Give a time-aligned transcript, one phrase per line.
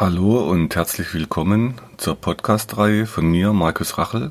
[0.00, 4.30] Hallo und herzlich willkommen zur Podcast-Reihe von mir, Markus Rachel,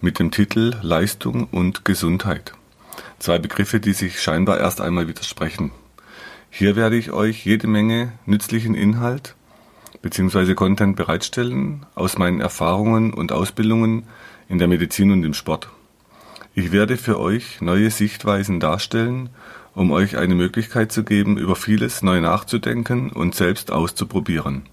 [0.00, 2.52] mit dem Titel Leistung und Gesundheit.
[3.18, 5.72] Zwei Begriffe, die sich scheinbar erst einmal widersprechen.
[6.48, 9.34] Hier werde ich euch jede Menge nützlichen Inhalt
[10.00, 10.54] bzw.
[10.54, 14.04] Content bereitstellen aus meinen Erfahrungen und Ausbildungen
[14.48, 15.70] in der Medizin und im Sport.
[16.54, 19.30] Ich werde für euch neue Sichtweisen darstellen,
[19.74, 24.68] um euch eine Möglichkeit zu geben, über vieles neu nachzudenken und selbst auszuprobieren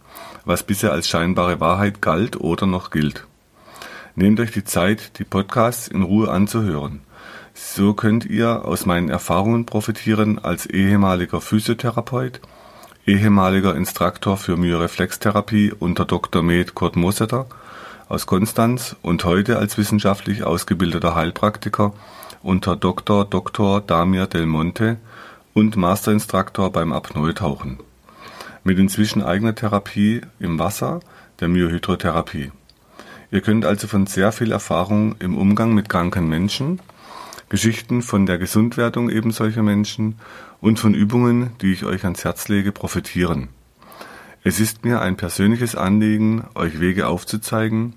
[0.46, 3.28] was bisher als scheinbare Wahrheit galt oder noch gilt.
[4.16, 7.02] Nehmt euch die Zeit, die Podcasts in Ruhe anzuhören.
[7.54, 12.40] So könnt ihr aus meinen Erfahrungen profitieren als ehemaliger Physiotherapeut,
[13.06, 16.44] ehemaliger Instruktor für Myoreflextherapie unter Dr.
[16.44, 17.48] Med Kurt Mosetter
[18.10, 21.94] aus Konstanz und heute als wissenschaftlich ausgebildeter Heilpraktiker
[22.42, 23.26] unter Dr.
[23.26, 23.82] Dr.
[23.82, 24.98] Damir Del Monte
[25.54, 27.80] und Masterinstruktor beim Apnoe-Tauchen
[28.68, 31.00] mit inzwischen eigener Therapie im Wasser,
[31.40, 32.52] der Myohydrotherapie.
[33.32, 36.82] Ihr könnt also von sehr viel Erfahrung im Umgang mit kranken Menschen,
[37.48, 40.20] Geschichten von der Gesundwerdung eben solcher Menschen
[40.60, 43.48] und von Übungen, die ich euch ans Herz lege, profitieren.
[44.44, 47.94] Es ist mir ein persönliches Anliegen, euch Wege aufzuzeigen,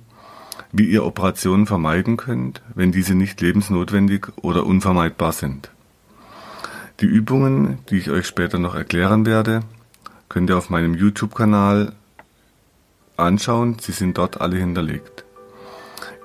[0.70, 5.72] wie ihr Operationen vermeiden könnt, wenn diese nicht lebensnotwendig oder unvermeidbar sind.
[7.00, 9.62] Die Übungen, die ich euch später noch erklären werde,
[10.30, 11.92] könnt ihr auf meinem YouTube-Kanal
[13.18, 13.76] anschauen.
[13.80, 15.24] Sie sind dort alle hinterlegt.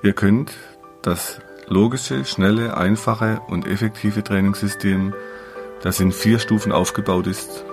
[0.02, 0.52] Ihr könnt
[1.02, 5.12] das logische, schnelle, einfache und effektive Trainingssystem,
[5.82, 7.64] das in vier Stufen aufgebaut ist,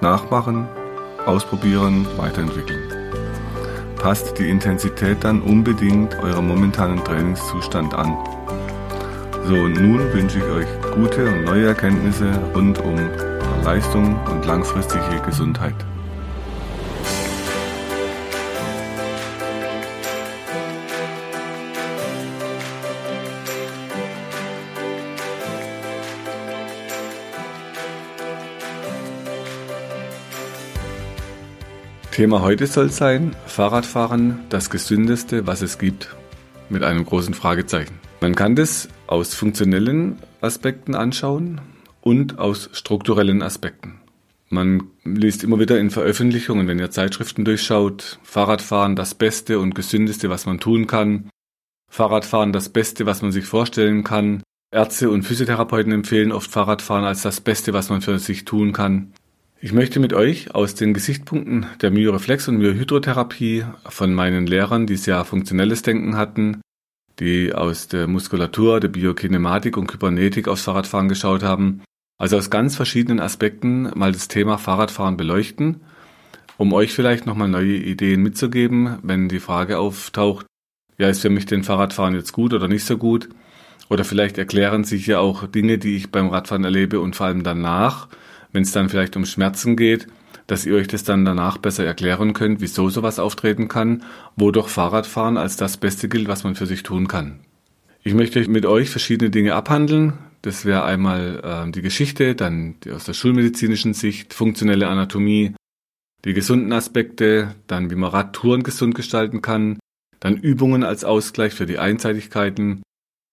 [0.00, 0.66] nachmachen,
[1.26, 2.82] ausprobieren, weiterentwickeln.
[3.96, 8.16] Passt die Intensität dann unbedingt eurem momentanen Trainingszustand an.
[9.44, 12.98] So, und nun wünsche ich euch gute und neue Erkenntnisse rund um
[13.64, 15.74] Leistung und langfristige Gesundheit.
[32.10, 36.14] Thema heute soll sein Fahrradfahren, das gesündeste, was es gibt,
[36.68, 37.98] mit einem großen Fragezeichen.
[38.20, 41.60] Man kann das aus funktionellen Aspekten anschauen,
[42.00, 44.00] und aus strukturellen Aspekten.
[44.48, 50.28] Man liest immer wieder in Veröffentlichungen, wenn ihr Zeitschriften durchschaut, Fahrradfahren das Beste und Gesündeste,
[50.28, 51.30] was man tun kann.
[51.88, 54.42] Fahrradfahren das Beste, was man sich vorstellen kann.
[54.72, 59.12] Ärzte und Physiotherapeuten empfehlen oft Fahrradfahren als das Beste, was man für sich tun kann.
[59.60, 64.96] Ich möchte mit euch aus den Gesichtspunkten der Myoreflex- und Myohydrotherapie von meinen Lehrern, die
[64.96, 66.60] sehr funktionelles Denken hatten,
[67.20, 71.82] die aus der Muskulatur, der Biokinematik und Kybernetik aufs Fahrradfahren geschaut haben,
[72.20, 75.80] also aus ganz verschiedenen Aspekten mal das Thema Fahrradfahren beleuchten,
[76.58, 80.44] um euch vielleicht nochmal neue Ideen mitzugeben, wenn die Frage auftaucht,
[80.98, 83.30] ja, ist für mich denn Fahrradfahren jetzt gut oder nicht so gut?
[83.88, 87.42] Oder vielleicht erklären sich ja auch Dinge, die ich beim Radfahren erlebe und vor allem
[87.42, 88.06] danach,
[88.52, 90.06] wenn es dann vielleicht um Schmerzen geht,
[90.46, 94.02] dass ihr euch das dann danach besser erklären könnt, wieso sowas auftreten kann,
[94.36, 97.40] wo doch Fahrradfahren als das Beste gilt, was man für sich tun kann.
[98.02, 100.12] Ich möchte mit euch verschiedene Dinge abhandeln,
[100.42, 105.54] das wäre einmal äh, die Geschichte, dann die aus der schulmedizinischen Sicht, funktionelle Anatomie,
[106.24, 109.78] die gesunden Aspekte, dann wie man Radtouren gesund gestalten kann,
[110.18, 112.82] dann Übungen als Ausgleich für die Einseitigkeiten,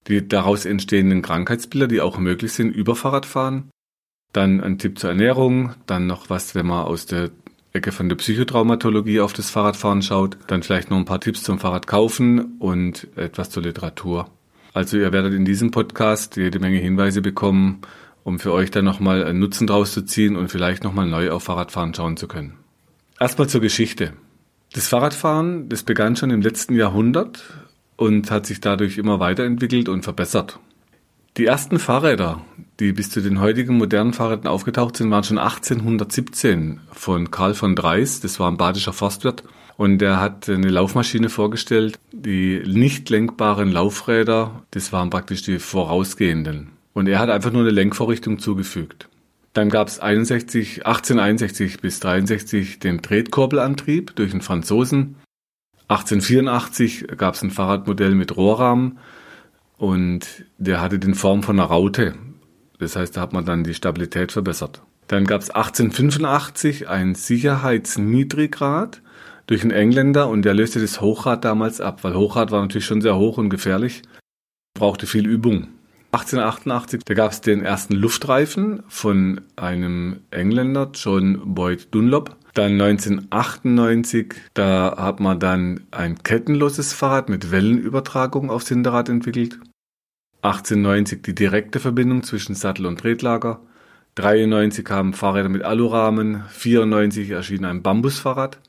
[0.08, 3.70] die daraus entstehenden Krankheitsbilder, die auch möglich sind über Fahrradfahren,
[4.32, 7.32] dann ein Tipp zur Ernährung, dann noch was, wenn man aus der
[7.74, 11.60] Ecke von der Psychotraumatologie auf das Fahrradfahren schaut, dann vielleicht noch ein paar Tipps zum
[11.60, 14.30] Fahrradkaufen und etwas zur Literatur.
[14.78, 17.82] Also ihr werdet in diesem Podcast jede Menge Hinweise bekommen,
[18.24, 21.46] um für euch dann nochmal einen Nutzen draus zu ziehen und vielleicht nochmal neu auf
[21.46, 22.54] Fahrradfahren schauen zu können.
[23.20, 24.14] Erstmal zur Geschichte.
[24.74, 27.44] Das Fahrradfahren, das begann schon im letzten Jahrhundert
[27.96, 30.60] und hat sich dadurch immer weiterentwickelt und verbessert.
[31.38, 32.46] Die ersten Fahrräder,
[32.80, 37.76] die bis zu den heutigen modernen Fahrrädern aufgetaucht sind, waren schon 1817 von Karl von
[37.76, 39.42] Dreis, das war ein badischer Forstwirt,
[39.78, 42.00] und er hat eine Laufmaschine vorgestellt.
[42.12, 46.72] Die nicht lenkbaren Laufräder, das waren praktisch die vorausgehenden.
[46.94, 49.08] Und er hat einfach nur eine Lenkvorrichtung zugefügt.
[49.54, 55.16] Dann gab es 61, 1861 bis 63 den Tretkurbelantrieb durch einen Franzosen.
[55.90, 58.98] 1884 gab es ein Fahrradmodell mit Rohrrahmen
[59.78, 62.16] und der hatte den Form von einer Raute.
[62.80, 64.82] Das heißt, da hat man dann die Stabilität verbessert.
[65.08, 69.02] Dann gab es 1885 ein Sicherheitsniedrigrad
[69.48, 73.02] durch einen Engländer und der löste das Hochrad damals ab, weil Hochrad war natürlich schon
[73.02, 74.04] sehr hoch und gefährlich,
[74.76, 75.70] brauchte viel Übung.
[76.12, 82.36] 1888, da gab es den ersten Luftreifen von einem Engländer, John Boyd Dunlop.
[82.54, 89.60] Dann 1998, da hat man dann ein kettenloses Fahrrad mit Wellenübertragung aufs Hinterrad entwickelt.
[90.42, 93.62] 1890 die direkte Verbindung zwischen Sattel und Tretlager.
[94.16, 96.46] 93 kamen Fahrräder mit Alurahmen.
[96.50, 98.60] 94 erschien ein Bambusfahrrad.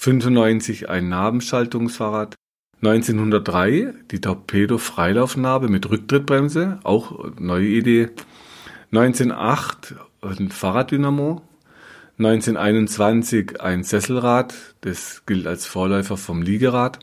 [0.00, 2.34] 95 ein Nabenschaltungsfahrrad.
[2.82, 8.08] 1903 die Torpedo-Freilaufnarbe mit Rücktrittbremse, auch neue Idee.
[8.92, 11.42] 1908 ein Fahrraddynamo.
[12.16, 17.00] 1921 ein Sesselrad, das gilt als Vorläufer vom Liegerad.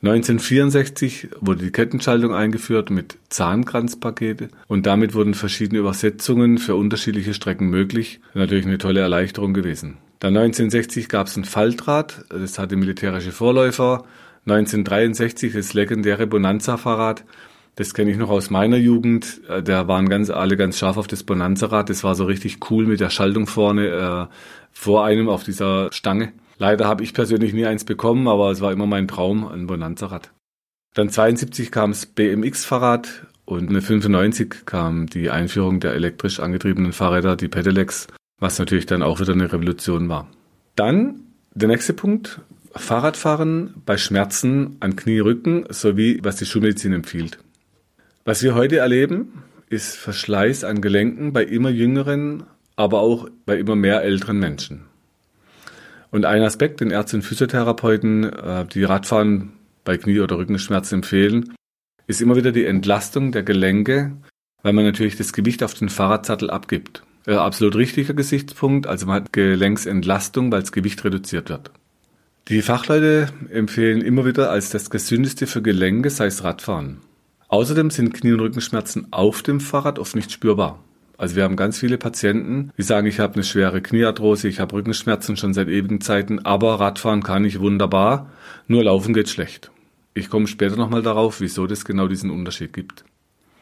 [0.00, 7.68] 1964 wurde die Kettenschaltung eingeführt mit Zahnkranzpakete und damit wurden verschiedene Übersetzungen für unterschiedliche Strecken
[7.68, 8.20] möglich.
[8.32, 9.98] Natürlich eine tolle Erleichterung gewesen.
[10.24, 14.06] Dann 1960 gab es ein Faltrad, das hatte militärische Vorläufer.
[14.46, 17.26] 1963 das legendäre Bonanza-Fahrrad,
[17.74, 19.42] das kenne ich noch aus meiner Jugend.
[19.50, 21.90] Äh, da waren ganz alle ganz scharf auf das Bonanza-Rad.
[21.90, 23.86] Das war so richtig cool mit der Schaltung vorne
[24.30, 24.34] äh,
[24.72, 26.32] vor einem auf dieser Stange.
[26.56, 30.30] Leider habe ich persönlich nie eins bekommen, aber es war immer mein Traum, ein Bonanza-Rad.
[30.94, 37.36] Dann 72 kam das BMX-Fahrrad und mit 95 kam die Einführung der elektrisch angetriebenen Fahrräder,
[37.36, 40.28] die Pedelecs, was natürlich dann auch wieder eine Revolution war.
[40.76, 41.20] Dann
[41.54, 42.40] der nächste Punkt,
[42.74, 47.38] Fahrradfahren bei Schmerzen an Knie, Rücken sowie was die Schulmedizin empfiehlt.
[48.24, 52.44] Was wir heute erleben, ist Verschleiß an Gelenken bei immer jüngeren,
[52.76, 54.86] aber auch bei immer mehr älteren Menschen.
[56.10, 59.52] Und ein Aspekt, den Ärzte und Physiotherapeuten, äh, die Radfahren
[59.84, 61.54] bei Knie- oder Rückenschmerzen empfehlen,
[62.06, 64.12] ist immer wieder die Entlastung der Gelenke,
[64.62, 67.02] weil man natürlich das Gewicht auf den Fahrradsattel abgibt.
[67.26, 71.70] Äh, absolut richtiger Gesichtspunkt, also man hat Gelenksentlastung, weil das Gewicht reduziert wird.
[72.48, 76.98] Die Fachleute empfehlen immer wieder als das gesündeste für Gelenke sei es Radfahren.
[77.48, 80.80] Außerdem sind Knie- und Rückenschmerzen auf dem Fahrrad oft nicht spürbar.
[81.16, 84.74] Also wir haben ganz viele Patienten, die sagen, ich habe eine schwere Kniearthrose, ich habe
[84.74, 88.30] Rückenschmerzen schon seit ewigen Zeiten, aber Radfahren kann ich wunderbar,
[88.66, 89.70] nur Laufen geht schlecht.
[90.12, 93.04] Ich komme später nochmal darauf, wieso das genau diesen Unterschied gibt.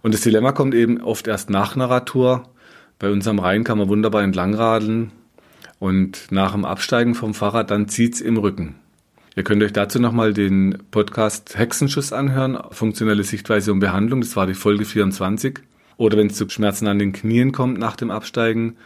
[0.03, 2.49] Und das Dilemma kommt eben oft erst nach einer Radtour.
[3.03, 5.11] Bei uns am Rhein kann man wunderbar entlangradeln
[5.81, 8.77] und nach dem Absteigen vom Fahrrad dann zieht's im Rücken.
[9.35, 14.47] Ihr könnt euch dazu nochmal den Podcast Hexenschuss anhören, funktionelle Sichtweise und Behandlung, das war
[14.47, 15.59] die Folge 24.
[15.97, 18.77] Oder wenn es zu Schmerzen an den Knien kommt nach dem Absteigen,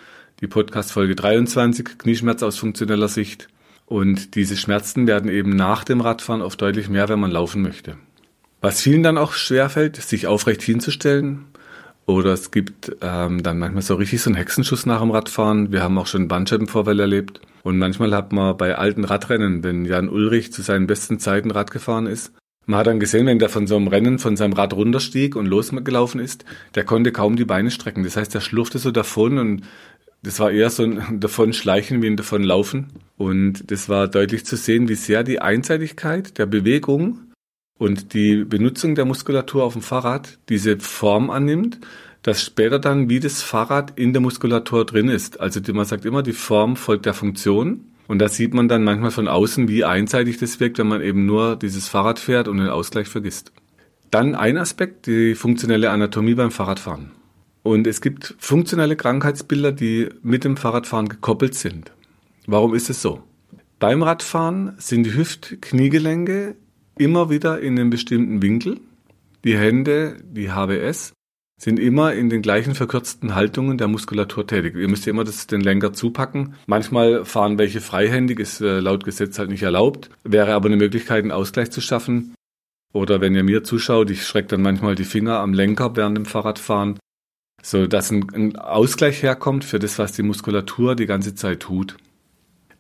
[0.41, 3.49] die Podcast-Folge 23, Knieschmerz aus funktioneller Sicht.
[3.85, 7.99] Und diese Schmerzen werden eben nach dem Radfahren oft deutlich mehr, wenn man laufen möchte.
[8.63, 11.45] Was vielen dann auch schwerfällt, sich aufrecht hinzustellen.
[12.07, 15.73] Oder es gibt ähm, dann manchmal so richtig so einen Hexenschuss nach dem Radfahren.
[15.73, 17.41] Wir haben auch schon Bandscheibenvorfälle erlebt.
[17.65, 21.73] Und manchmal hat man bei alten Radrennen, wenn Jan Ulrich zu seinen besten Zeiten Rad
[21.73, 22.33] gefahren ist,
[22.67, 25.47] man hat dann gesehen, wenn der von so einem Rennen von seinem Rad runterstieg und
[25.47, 26.45] losgelaufen ist,
[26.75, 28.03] der konnte kaum die Beine strecken.
[28.03, 29.63] Das heißt, der schlurfte so davon und
[30.23, 32.89] das war eher so ein davon schleichen wie ein davon laufen.
[33.17, 37.21] Und das war deutlich zu sehen, wie sehr die Einseitigkeit der Bewegung
[37.79, 41.79] und die Benutzung der Muskulatur auf dem Fahrrad diese Form annimmt,
[42.23, 45.39] dass später dann wie das Fahrrad in der Muskulatur drin ist.
[45.41, 47.85] Also man sagt immer, die Form folgt der Funktion.
[48.09, 51.27] Und da sieht man dann manchmal von außen, wie einseitig das wirkt, wenn man eben
[51.27, 53.53] nur dieses Fahrrad fährt und den Ausgleich vergisst.
[54.11, 57.11] Dann ein Aspekt, die funktionelle Anatomie beim Fahrradfahren.
[57.63, 61.91] Und es gibt funktionelle Krankheitsbilder, die mit dem Fahrradfahren gekoppelt sind.
[62.47, 63.23] Warum ist es so?
[63.81, 66.55] Beim Radfahren sind die Hüft-Kniegelenke
[66.99, 68.81] immer wieder in einem bestimmten Winkel.
[69.45, 71.13] Die Hände, die HBS,
[71.59, 74.77] sind immer in den gleichen verkürzten Haltungen der Muskulatur tätig.
[74.77, 76.55] Ihr müsst ja immer das, den Lenker zupacken.
[76.67, 80.11] Manchmal fahren welche freihändig, ist äh, laut Gesetz halt nicht erlaubt.
[80.23, 82.35] Wäre aber eine Möglichkeit, einen Ausgleich zu schaffen.
[82.93, 86.27] Oder wenn ihr mir zuschaut, ich schrecke dann manchmal die Finger am Lenker während dem
[86.27, 86.99] Fahrradfahren,
[87.63, 91.97] so dass ein, ein Ausgleich herkommt für das, was die Muskulatur die ganze Zeit tut.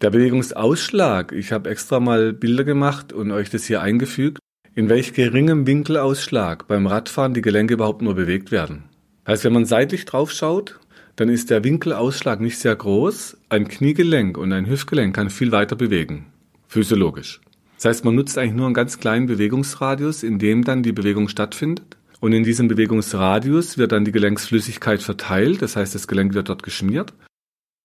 [0.01, 4.39] Der Bewegungsausschlag, ich habe extra mal Bilder gemacht und euch das hier eingefügt
[4.77, 8.85] in welch geringem Winkelausschlag beim Radfahren die Gelenke überhaupt nur bewegt werden.
[9.27, 10.79] Heißt, wenn man seitlich drauf schaut,
[11.17, 13.39] dann ist der Winkelausschlag nicht sehr groß.
[13.49, 16.27] Ein Kniegelenk und ein Hüftgelenk kann viel weiter bewegen.
[16.69, 17.41] Physiologisch.
[17.77, 21.29] Das heißt, man nutzt eigentlich nur einen ganz kleinen Bewegungsradius, in dem dann die Bewegung
[21.29, 21.97] stattfindet.
[22.21, 25.63] Und in diesem Bewegungsradius wird dann die Gelenksflüssigkeit verteilt.
[25.63, 27.15] Das heißt, das Gelenk wird dort geschmiert.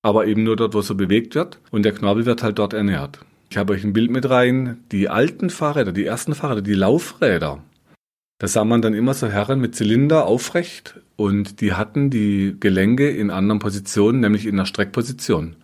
[0.02, 1.60] Aber eben nur dort, wo so bewegt wird.
[1.72, 3.20] Und der Knorpel wird halt dort ernährt.
[3.50, 4.84] Ich habe euch ein Bild mit rein.
[4.92, 7.64] Die alten Fahrräder, die ersten Fahrräder, die Laufräder.
[8.40, 13.08] Da sah man dann immer so Herren mit Zylinder aufrecht und die hatten die Gelenke
[13.08, 15.58] in anderen Positionen, nämlich in der Streckposition.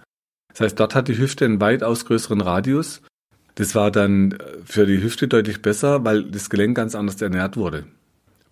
[0.49, 3.01] Das heißt, dort hat die Hüfte einen weitaus größeren Radius.
[3.55, 7.85] Das war dann für die Hüfte deutlich besser, weil das Gelenk ganz anders ernährt wurde.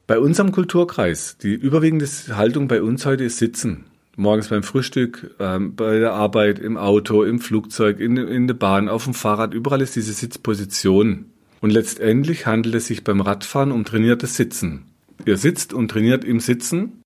[0.07, 3.85] Bei unserem Kulturkreis, die überwiegende Haltung bei uns heute ist Sitzen.
[4.17, 8.87] Morgens beim Frühstück, ähm, bei der Arbeit, im Auto, im Flugzeug, in, in der Bahn,
[8.87, 11.31] auf dem Fahrrad, überall ist diese Sitzposition.
[11.59, 14.85] Und letztendlich handelt es sich beim Radfahren um trainiertes Sitzen.
[15.25, 17.01] Ihr sitzt und trainiert im Sitzen.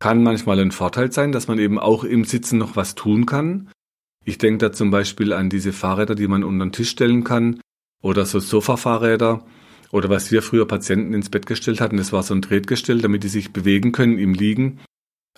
[0.00, 3.70] Kann manchmal ein Vorteil sein, dass man eben auch im Sitzen noch was tun kann.
[4.24, 7.60] Ich denke da zum Beispiel an diese Fahrräder, die man unter den Tisch stellen kann
[8.02, 9.44] oder so Sofa-Fahrräder
[9.92, 13.24] oder was wir früher Patienten ins Bett gestellt hatten, das war so ein Tretgestell, damit
[13.24, 14.80] die sich bewegen können im Liegen.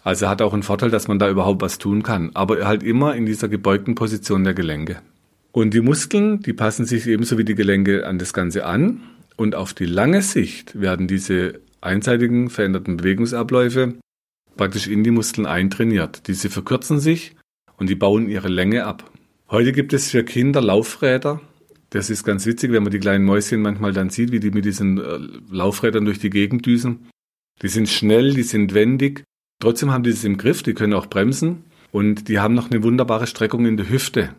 [0.02, 3.14] Also hat auch einen Vorteil, dass man da überhaupt was tun kann, aber halt immer
[3.14, 5.00] in dieser gebeugten Position der Gelenke.
[5.52, 9.02] Und die Muskeln, die passen sich ebenso wie die Gelenke an das Ganze an
[9.36, 13.94] und auf die lange Sicht werden diese einseitigen veränderten Bewegungsabläufe
[14.56, 16.26] praktisch in die Muskeln eintrainiert.
[16.26, 17.36] Diese verkürzen sich
[17.76, 19.10] und die bauen ihre Länge ab.
[19.50, 21.40] Heute gibt es für Kinder Laufräder.
[21.90, 24.64] Das ist ganz witzig, wenn man die kleinen Mäuschen manchmal dann sieht, wie die mit
[24.64, 25.18] diesen äh,
[25.50, 27.10] Laufrädern durch die Gegend düsen.
[27.60, 29.24] Die sind schnell, die sind wendig.
[29.62, 32.82] Trotzdem haben die es im Griff, die können auch bremsen und die haben noch eine
[32.82, 34.30] wunderbare Streckung in der Hüfte.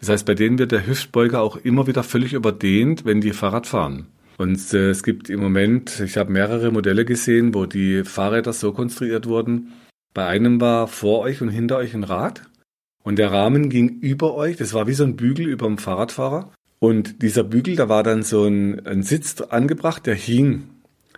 [0.00, 3.66] Das heißt, bei denen wird der Hüftbeuger auch immer wieder völlig überdehnt, wenn die Fahrrad
[3.66, 4.08] fahren.
[4.36, 8.72] Und äh, es gibt im Moment, ich habe mehrere Modelle gesehen, wo die Fahrräder so
[8.72, 9.72] konstruiert wurden.
[10.12, 12.42] Bei einem war vor euch und hinter euch ein Rad
[13.02, 14.58] und der Rahmen ging über euch.
[14.58, 16.52] Das war wie so ein Bügel über dem Fahrradfahrer.
[16.80, 20.64] Und dieser Bügel, da war dann so ein, ein Sitz angebracht, der hing.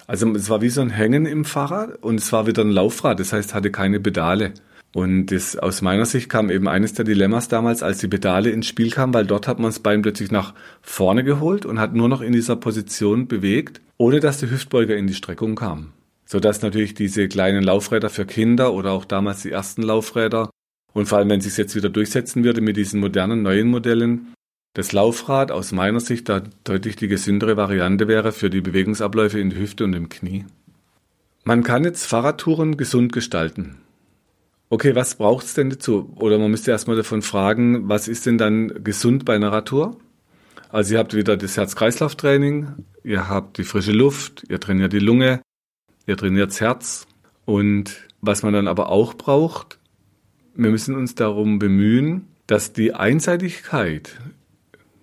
[0.08, 3.20] Also es war wie so ein Hängen im Fahrrad und es war wieder ein Laufrad,
[3.20, 4.54] das heißt hatte keine Pedale.
[4.94, 8.66] Und das, aus meiner Sicht kam eben eines der Dilemmas damals, als die Pedale ins
[8.66, 12.08] Spiel kamen, weil dort hat man das Bein plötzlich nach vorne geholt und hat nur
[12.08, 15.92] noch in dieser Position bewegt, ohne dass der Hüftbeuger in die Streckung kam.
[16.24, 20.48] Sodass natürlich diese kleinen Laufräder für Kinder oder auch damals die ersten Laufräder
[20.94, 24.32] und vor allem, wenn sich jetzt wieder durchsetzen würde mit diesen modernen neuen Modellen,
[24.78, 29.50] das Laufrad aus meiner Sicht da deutlich die gesündere Variante wäre für die Bewegungsabläufe in
[29.50, 30.44] der Hüfte und im Knie.
[31.42, 33.78] Man kann jetzt Fahrradtouren gesund gestalten.
[34.68, 36.12] Okay, was braucht es denn dazu?
[36.14, 39.97] Oder man müsste erstmal davon fragen, was ist denn dann gesund bei einer Radtour?
[40.68, 42.68] Also ihr habt wieder das Herz-Kreislauf-Training,
[43.02, 45.42] ihr habt die frische Luft, ihr trainiert die Lunge,
[46.06, 47.08] ihr trainiert das Herz.
[47.47, 49.80] Und was man dann aber auch braucht,
[50.54, 54.20] wir müssen uns darum bemühen, dass die Einseitigkeit,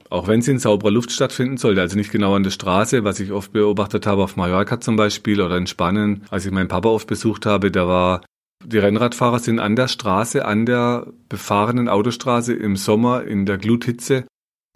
[0.10, 3.20] auch wenn sie in sauberer Luft stattfinden sollte, also nicht genau an der Straße, was
[3.20, 6.90] ich oft beobachtet habe auf Mallorca zum Beispiel oder in Spanien, als ich meinen Papa
[6.90, 8.22] oft besucht habe, der war
[8.64, 14.26] die Rennradfahrer sind an der Straße, an der befahrenen Autostraße im Sommer in der Gluthitze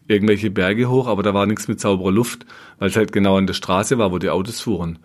[0.07, 2.45] irgendwelche Berge hoch, aber da war nichts mit sauberer Luft,
[2.79, 4.99] weil es halt genau an der Straße war, wo die Autos fuhren.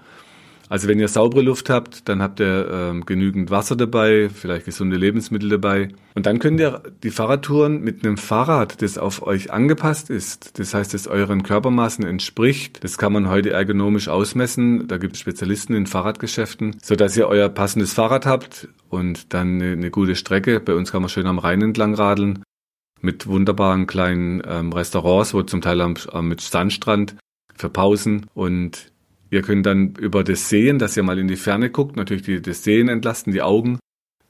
[0.69, 4.97] Also wenn ihr saubere Luft habt, dann habt ihr ähm, genügend Wasser dabei, vielleicht gesunde
[4.97, 5.89] Lebensmittel dabei.
[6.15, 10.75] Und dann könnt ihr die Fahrradtouren mit einem Fahrrad, das auf euch angepasst ist, das
[10.75, 14.87] heißt, das euren Körpermaßen entspricht, das kann man heute ergonomisch ausmessen.
[14.89, 19.73] Da gibt es Spezialisten in Fahrradgeschäften, sodass ihr euer passendes Fahrrad habt und dann eine,
[19.73, 20.61] eine gute Strecke.
[20.61, 22.43] Bei uns kann man schön am Rhein entlang radeln
[23.05, 27.17] mit wunderbaren kleinen ähm, Restaurants, wo zum Teil am, am, mit Sandstrand
[27.55, 28.93] für Pausen und
[29.35, 32.41] Ihr könnt dann über das Sehen, dass ihr mal in die Ferne guckt, natürlich die,
[32.41, 33.81] das Sehen entlasten, die Augen.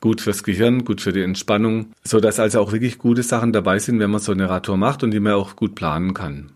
[0.00, 3.78] Gut fürs Gehirn, gut für die Entspannung, so dass also auch wirklich gute Sachen dabei
[3.78, 6.52] sind, wenn man so eine Radtour macht und die man auch gut planen kann.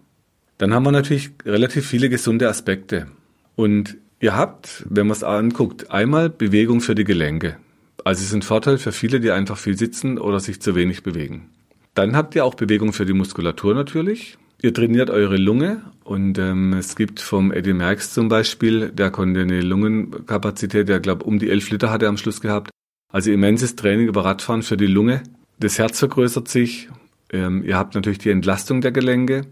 [0.56, 3.08] Dann haben wir natürlich relativ viele gesunde Aspekte.
[3.54, 7.58] Und ihr habt, wenn man es anguckt, einmal Bewegung für die Gelenke.
[8.02, 11.02] Also es ist ein Vorteil für viele, die einfach viel sitzen oder sich zu wenig
[11.02, 11.50] bewegen.
[11.92, 14.38] Dann habt ihr auch Bewegung für die Muskulatur natürlich.
[14.60, 19.42] Ihr trainiert eure Lunge und ähm, es gibt vom Eddie Merckx zum Beispiel, der konnte
[19.42, 22.70] eine Lungenkapazität, der glaube um die 11 Liter hat er am Schluss gehabt.
[23.12, 25.22] Also immenses Training über Radfahren für die Lunge.
[25.60, 26.88] Das Herz vergrößert sich.
[27.32, 29.42] Ähm, ihr habt natürlich die Entlastung der Gelenke.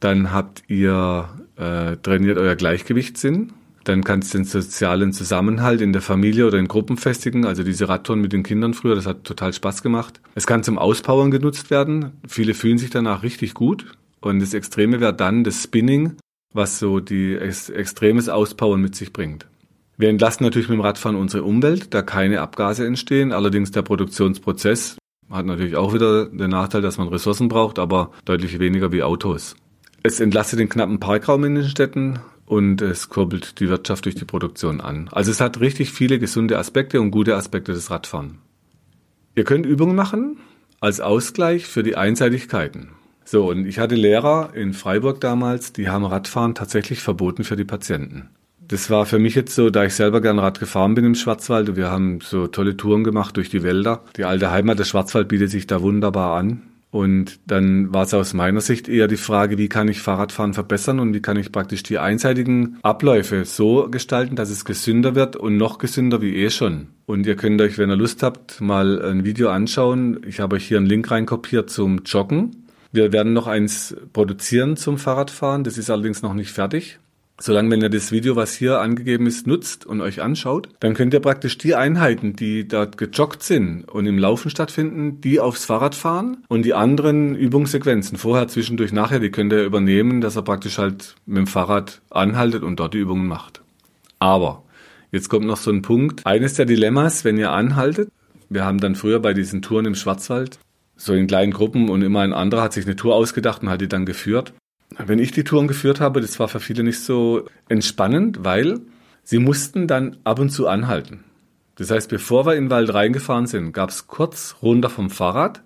[0.00, 3.52] Dann habt ihr äh, trainiert euer Gleichgewichtssinn.
[3.84, 7.46] Dann kannst du den sozialen Zusammenhalt in der Familie oder in Gruppen festigen.
[7.46, 10.20] Also diese Radtouren mit den Kindern früher, das hat total Spaß gemacht.
[10.34, 12.12] Es kann zum Auspowern genutzt werden.
[12.26, 13.86] Viele fühlen sich danach richtig gut.
[14.22, 16.16] Und das Extreme wäre dann das Spinning,
[16.54, 19.46] was so die ex extremes Auspowern mit sich bringt.
[19.98, 23.32] Wir entlasten natürlich mit dem Radfahren unsere Umwelt, da keine Abgase entstehen.
[23.32, 24.96] Allerdings der Produktionsprozess
[25.30, 29.56] hat natürlich auch wieder den Nachteil, dass man Ressourcen braucht, aber deutlich weniger wie Autos.
[30.02, 34.24] Es entlastet den knappen Parkraum in den Städten und es kurbelt die Wirtschaft durch die
[34.24, 35.08] Produktion an.
[35.12, 38.38] Also es hat richtig viele gesunde Aspekte und gute Aspekte des Radfahren.
[39.34, 40.38] Ihr könnt Übungen machen
[40.80, 42.90] als Ausgleich für die Einseitigkeiten.
[43.32, 47.64] So, und ich hatte Lehrer in Freiburg damals, die haben Radfahren tatsächlich verboten für die
[47.64, 48.28] Patienten.
[48.60, 51.74] Das war für mich jetzt so, da ich selber gern Rad gefahren bin im Schwarzwald
[51.74, 54.02] wir haben so tolle Touren gemacht durch die Wälder.
[54.18, 56.60] Die alte Heimat des Schwarzwald bietet sich da wunderbar an.
[56.90, 61.00] Und dann war es aus meiner Sicht eher die Frage, wie kann ich Fahrradfahren verbessern
[61.00, 65.56] und wie kann ich praktisch die einseitigen Abläufe so gestalten, dass es gesünder wird und
[65.56, 66.88] noch gesünder wie eh schon.
[67.06, 70.20] Und ihr könnt euch, wenn ihr Lust habt, mal ein Video anschauen.
[70.28, 72.61] Ich habe euch hier einen Link reinkopiert zum Joggen.
[72.92, 75.64] Wir werden noch eins produzieren zum Fahrradfahren.
[75.64, 76.98] Das ist allerdings noch nicht fertig.
[77.40, 81.14] Solange, wenn ihr das Video, was hier angegeben ist, nutzt und euch anschaut, dann könnt
[81.14, 85.94] ihr praktisch die Einheiten, die dort gejoggt sind und im Laufen stattfinden, die aufs Fahrrad
[85.94, 90.76] fahren und die anderen Übungssequenzen, vorher, zwischendurch, nachher, die könnt ihr übernehmen, dass ihr praktisch
[90.78, 93.62] halt mit dem Fahrrad anhaltet und dort die Übungen macht.
[94.18, 94.62] Aber
[95.10, 96.24] jetzt kommt noch so ein Punkt.
[96.26, 98.10] Eines der Dilemmas, wenn ihr anhaltet,
[98.50, 100.58] wir haben dann früher bei diesen Touren im Schwarzwald
[100.96, 103.80] so in kleinen Gruppen und immer ein anderer hat sich eine Tour ausgedacht und hat
[103.80, 104.52] die dann geführt.
[104.98, 108.80] Wenn ich die Touren geführt habe, das war für viele nicht so entspannend, weil
[109.22, 111.24] sie mussten dann ab und zu anhalten.
[111.76, 115.62] Das heißt, bevor wir in den Wald reingefahren sind, gab es kurz runter vom Fahrrad,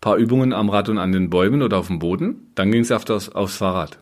[0.00, 2.92] paar Übungen am Rad und an den Bäumen oder auf dem Boden, dann ging es
[2.92, 3.98] auf das, aufs Fahrrad.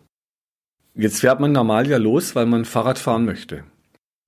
[0.94, 3.64] Jetzt fährt man normal ja los, weil man Fahrrad fahren möchte.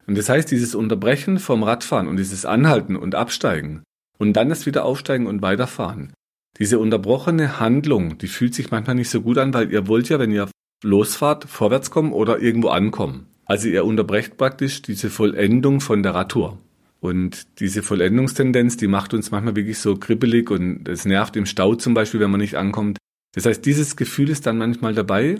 [0.07, 3.83] Und das heißt, dieses Unterbrechen vom Radfahren und dieses Anhalten und Absteigen
[4.19, 6.12] und dann das wieder aufsteigen und weiterfahren,
[6.59, 10.19] diese unterbrochene Handlung, die fühlt sich manchmal nicht so gut an, weil ihr wollt ja,
[10.19, 10.49] wenn ihr
[10.83, 13.27] losfahrt, vorwärts kommen oder irgendwo ankommen.
[13.45, 16.59] Also ihr unterbrecht praktisch diese Vollendung von der Radtour.
[17.00, 21.77] Und diese Vollendungstendenz, die macht uns manchmal wirklich so kribbelig und es nervt im Stau
[21.77, 22.99] zum Beispiel, wenn man nicht ankommt.
[23.35, 25.37] Das heißt, dieses Gefühl ist dann manchmal dabei,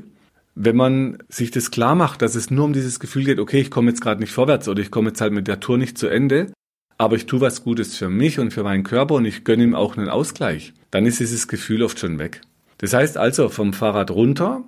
[0.55, 3.71] wenn man sich das klar macht, dass es nur um dieses Gefühl geht, okay, ich
[3.71, 6.09] komme jetzt gerade nicht vorwärts oder ich komme jetzt halt mit der Tour nicht zu
[6.09, 6.53] Ende,
[6.99, 9.75] aber ich tue was Gutes für mich und für meinen Körper und ich gönne ihm
[9.75, 12.43] auch einen Ausgleich, dann ist dieses Gefühl oft schon weg.
[12.79, 14.65] Das heißt also vom Fahrrad runter,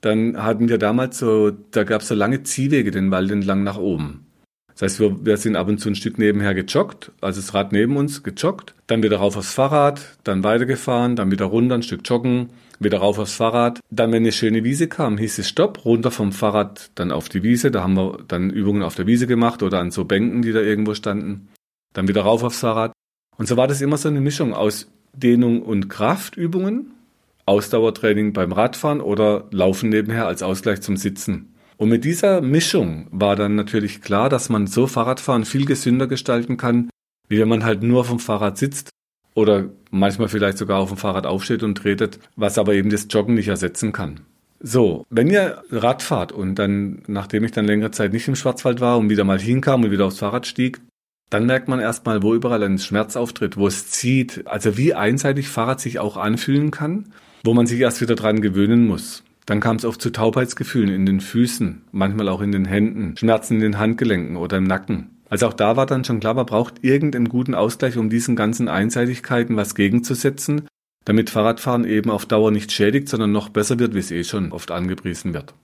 [0.00, 3.78] dann hatten wir damals so, da gab es so lange Ziehwege den Wald entlang nach
[3.78, 4.26] oben.
[4.74, 7.72] Das heißt, wir, wir sind ab und zu ein Stück nebenher gejoggt, also das Rad
[7.72, 12.02] neben uns gejoggt, dann wieder rauf aufs Fahrrad, dann weitergefahren, dann wieder runter, ein Stück
[12.04, 13.80] joggen, wieder rauf aufs Fahrrad.
[13.90, 17.42] Dann, wenn eine schöne Wiese kam, hieß es Stopp, runter vom Fahrrad, dann auf die
[17.42, 17.72] Wiese.
[17.72, 20.60] Da haben wir dann Übungen auf der Wiese gemacht oder an so Bänken, die da
[20.60, 21.48] irgendwo standen
[21.98, 22.92] dann wieder rauf aufs Fahrrad.
[23.36, 26.92] Und so war das immer so eine Mischung aus Dehnung und Kraftübungen,
[27.44, 31.54] Ausdauertraining beim Radfahren oder Laufen nebenher als Ausgleich zum Sitzen.
[31.76, 36.56] Und mit dieser Mischung war dann natürlich klar, dass man so Fahrradfahren viel gesünder gestalten
[36.56, 36.90] kann,
[37.28, 38.90] wie wenn man halt nur auf dem Fahrrad sitzt
[39.34, 43.34] oder manchmal vielleicht sogar auf dem Fahrrad aufsteht und tretet, was aber eben das Joggen
[43.34, 44.20] nicht ersetzen kann.
[44.60, 48.80] So, wenn ihr Rad fahrt und dann, nachdem ich dann längere Zeit nicht im Schwarzwald
[48.80, 50.80] war und wieder mal hinkam und wieder aufs Fahrrad stieg,
[51.30, 55.48] dann merkt man erstmal, wo überall ein Schmerz auftritt, wo es zieht, also wie einseitig
[55.48, 57.12] Fahrrad sich auch anfühlen kann,
[57.44, 59.24] wo man sich erst wieder dran gewöhnen muss.
[59.46, 63.54] Dann kam es oft zu Taubheitsgefühlen in den Füßen, manchmal auch in den Händen, Schmerzen
[63.54, 65.22] in den Handgelenken oder im Nacken.
[65.30, 68.68] Also auch da war dann schon klar, man braucht irgendeinen guten Ausgleich, um diesen ganzen
[68.68, 70.66] Einseitigkeiten was gegenzusetzen,
[71.04, 74.52] damit Fahrradfahren eben auf Dauer nicht schädigt, sondern noch besser wird, wie es eh schon
[74.52, 75.54] oft angepriesen wird.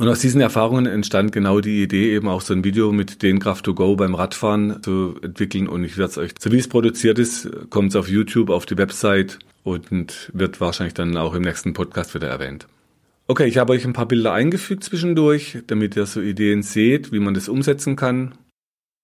[0.00, 3.38] Und aus diesen Erfahrungen entstand genau die Idee, eben auch so ein Video mit den
[3.38, 5.68] Kraft to Go beim Radfahren zu entwickeln.
[5.68, 8.64] Und ich werde es euch, so wie es produziert ist, kommt es auf YouTube, auf
[8.64, 12.66] die Website und wird wahrscheinlich dann auch im nächsten Podcast wieder erwähnt.
[13.26, 17.20] Okay, ich habe euch ein paar Bilder eingefügt zwischendurch, damit ihr so Ideen seht, wie
[17.20, 18.32] man das umsetzen kann.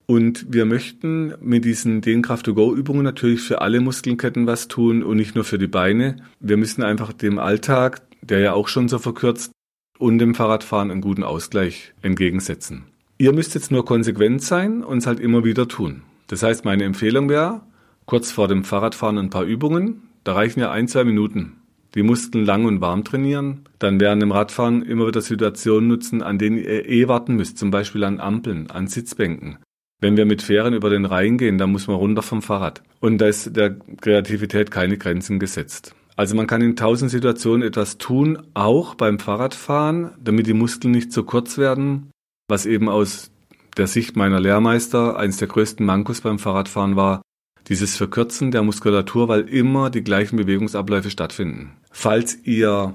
[0.06, 5.02] Und wir möchten mit diesen Dehnkraft to Go Übungen natürlich für alle Muskelketten was tun
[5.02, 6.16] und nicht nur für die Beine.
[6.40, 9.52] Wir müssen einfach dem Alltag, der ja auch schon so verkürzt,
[9.98, 12.84] und dem Fahrradfahren einen guten Ausgleich entgegensetzen.
[13.18, 16.02] Ihr müsst jetzt nur konsequent sein und es halt immer wieder tun.
[16.26, 17.62] Das heißt, meine Empfehlung wäre,
[18.04, 20.02] kurz vor dem Fahrradfahren ein paar Übungen.
[20.24, 21.54] Da reichen ja ein, zwei Minuten.
[21.94, 23.60] Die Muskeln lang und warm trainieren.
[23.78, 27.56] Dann während dem Radfahren immer wieder Situationen nutzen, an denen ihr eh warten müsst.
[27.56, 29.56] Zum Beispiel an Ampeln, an Sitzbänken.
[29.98, 32.82] Wenn wir mit Fähren über den Rhein gehen, dann muss man runter vom Fahrrad.
[33.00, 35.94] Und da ist der Kreativität keine Grenzen gesetzt.
[36.16, 41.12] Also man kann in tausend Situationen etwas tun, auch beim Fahrradfahren, damit die Muskeln nicht
[41.12, 42.10] zu kurz werden,
[42.48, 43.30] was eben aus
[43.76, 47.20] der Sicht meiner Lehrmeister eines der größten Mankos beim Fahrradfahren war,
[47.68, 51.72] dieses Verkürzen der Muskulatur, weil immer die gleichen Bewegungsabläufe stattfinden.
[51.90, 52.94] Falls ihr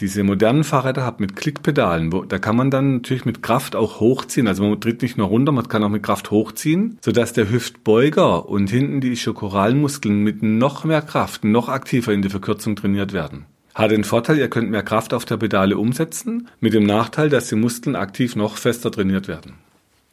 [0.00, 4.00] diese modernen Fahrräder habt mit Klickpedalen, wo, da kann man dann natürlich mit Kraft auch
[4.00, 4.48] hochziehen.
[4.48, 8.48] Also man tritt nicht nur runter, man kann auch mit Kraft hochziehen, sodass der Hüftbeuger
[8.48, 13.44] und hinten die Ischokoralmuskeln mit noch mehr Kraft, noch aktiver in die Verkürzung trainiert werden.
[13.74, 17.48] Hat den Vorteil, ihr könnt mehr Kraft auf der Pedale umsetzen, mit dem Nachteil, dass
[17.48, 19.54] die Muskeln aktiv noch fester trainiert werden.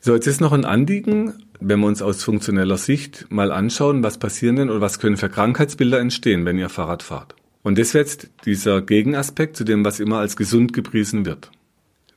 [0.01, 4.17] So, jetzt ist noch ein Anliegen, wenn wir uns aus funktioneller Sicht mal anschauen, was
[4.17, 7.35] passieren denn oder was können für Krankheitsbilder entstehen, wenn ihr Fahrrad fahrt.
[7.63, 11.51] Und das wäre jetzt dieser Gegenaspekt zu dem, was immer als gesund gepriesen wird.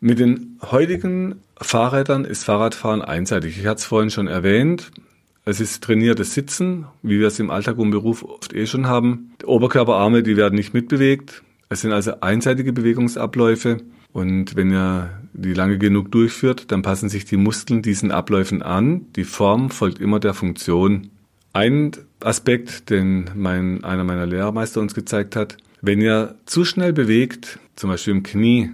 [0.01, 3.59] Mit den heutigen Fahrrädern ist Fahrradfahren einseitig.
[3.59, 4.91] Ich hatte es vorhin schon erwähnt.
[5.45, 9.33] Es ist trainiertes Sitzen, wie wir es im Alltag und Beruf oft eh schon haben.
[9.41, 11.43] Die Oberkörperarme, die werden nicht mitbewegt.
[11.69, 13.79] Es sind also einseitige Bewegungsabläufe.
[14.13, 19.07] Und wenn ihr die lange genug durchführt, dann passen sich die Muskeln diesen Abläufen an.
[19.17, 21.11] Die Form folgt immer der Funktion.
[21.53, 21.93] Ein
[22.25, 27.91] Aspekt, den mein, einer meiner Lehrermeister uns gezeigt hat, wenn ihr zu schnell bewegt, zum
[27.91, 28.71] Beispiel im Knie,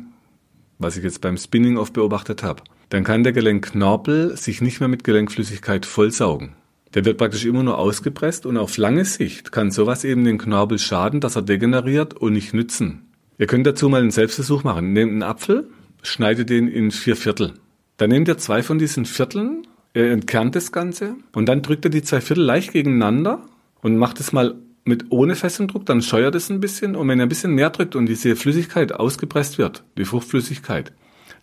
[0.78, 4.88] was ich jetzt beim Spinning oft beobachtet habe, dann kann der Gelenkknorpel sich nicht mehr
[4.88, 6.54] mit Gelenkflüssigkeit vollsaugen.
[6.94, 10.78] Der wird praktisch immer nur ausgepresst und auf lange Sicht kann sowas eben den Knorpel
[10.78, 13.08] schaden, dass er degeneriert und nicht nützen.
[13.38, 14.92] Ihr könnt dazu mal einen Selbstversuch machen.
[14.92, 15.68] Nehmt einen Apfel,
[16.02, 17.54] schneidet den in vier Viertel.
[17.98, 21.90] Dann nehmt ihr zwei von diesen Vierteln, ihr entkernt das Ganze und dann drückt ihr
[21.90, 23.42] die zwei Viertel leicht gegeneinander
[23.82, 27.20] und macht es mal mit ohne festen Druck, dann scheuert es ein bisschen und wenn
[27.20, 30.92] ihr ein bisschen mehr drückt und diese Flüssigkeit ausgepresst wird, die Fruchtflüssigkeit,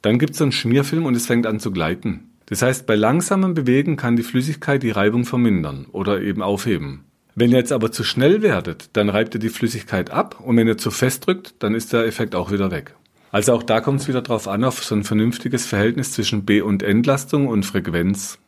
[0.01, 2.31] dann gibt es einen Schmierfilm und es fängt an zu gleiten.
[2.47, 7.05] Das heißt, bei langsamem Bewegen kann die Flüssigkeit die Reibung vermindern oder eben aufheben.
[7.33, 10.67] Wenn ihr jetzt aber zu schnell werdet, dann reibt ihr die Flüssigkeit ab und wenn
[10.67, 12.95] ihr zu fest drückt, dann ist der Effekt auch wieder weg.
[13.35, 16.61] Also auch da kommt es wieder drauf an, auf so ein vernünftiges Verhältnis zwischen B-
[16.61, 18.39] und Entlastung und Frequenz.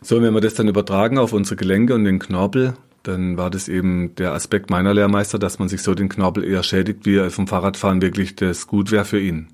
[0.00, 3.66] So, wenn wir das dann übertragen auf unsere Gelenke und den Knorpel, dann war das
[3.66, 7.32] eben der Aspekt meiner Lehrmeister, dass man sich so den Knorpel eher schädigt, wie er
[7.32, 9.48] vom Fahrradfahren wirklich das gut wäre für ihn.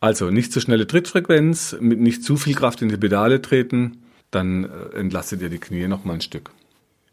[0.00, 3.98] Also nicht zu schnelle Trittfrequenz, mit nicht zu viel Kraft in die Pedale treten,
[4.32, 6.50] dann äh, entlastet ihr die Knie noch mal ein Stück.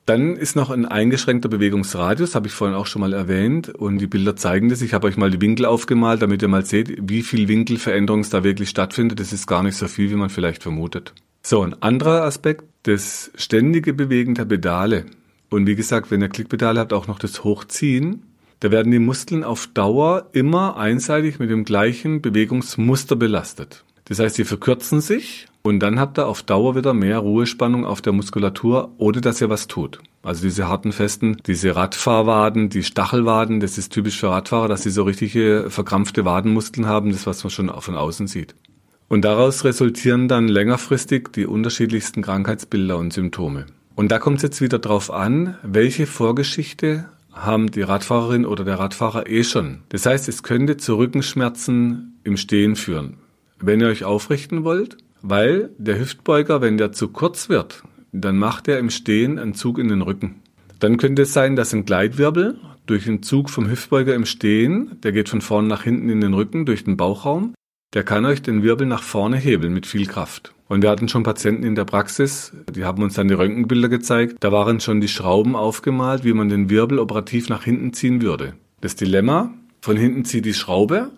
[0.10, 3.70] Dann ist noch ein eingeschränkter Bewegungsradius, habe ich vorhin auch schon mal erwähnt.
[3.70, 4.82] Und die Bilder zeigen das.
[4.82, 8.44] Ich habe euch mal die Winkel aufgemalt, damit ihr mal seht, wie viel Winkelveränderung da
[8.44, 9.20] wirklich stattfindet.
[9.20, 11.14] Das ist gar nicht so viel, wie man vielleicht vermutet.
[11.44, 15.06] So, ein anderer Aspekt, das ständige Bewegen der Pedale.
[15.52, 18.24] Und wie gesagt, wenn ihr Klickpedale habt, auch noch das Hochziehen.
[18.62, 23.86] Da werden die Muskeln auf Dauer immer einseitig mit dem gleichen Bewegungsmuster belastet.
[24.06, 28.02] Das heißt, sie verkürzen sich und dann habt ihr auf Dauer wieder mehr Ruhespannung auf
[28.02, 30.00] der Muskulatur, ohne dass ihr was tut.
[30.24, 34.90] Also diese harten Festen, diese Radfahrwaden, die Stachelwaden, das ist typisch für Radfahrer, dass sie
[34.90, 38.56] so richtige verkrampfte Wadenmuskeln haben, das was man schon von außen sieht.
[39.10, 43.68] Und daraus resultieren dann längerfristig die unterschiedlichsten Krankheitsbilder und Symptome.
[43.94, 48.80] Und da kommt es jetzt wieder drauf an, welche Vorgeschichte haben die Radfahrerin oder der
[48.80, 49.82] Radfahrer eh schon.
[49.90, 53.18] Das heißt, es könnte zu Rückenschmerzen im Stehen führen.
[53.60, 58.68] Wenn ihr euch aufrichten wollt, weil der Hüftbeuger, wenn der zu kurz wird, dann macht
[58.68, 60.42] er im Stehen einen Zug in den Rücken.
[60.80, 65.12] Dann könnte es sein, dass ein Gleitwirbel durch den Zug vom Hüftbeuger im Stehen, der
[65.12, 67.54] geht von vorne nach hinten in den Rücken durch den Bauchraum,
[67.94, 70.54] der kann euch den Wirbel nach vorne hebeln mit viel Kraft.
[70.68, 74.38] Und wir hatten schon Patienten in der Praxis, die haben uns dann die Röntgenbilder gezeigt.
[74.40, 78.54] Da waren schon die Schrauben aufgemalt, wie man den Wirbel operativ nach hinten ziehen würde.
[78.80, 79.52] Das Dilemma,
[79.82, 81.10] von hinten zieht die Schraube,